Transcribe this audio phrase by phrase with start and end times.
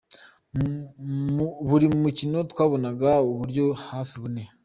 [1.67, 4.43] Buri mukino twabonaga uburyo hafi bune.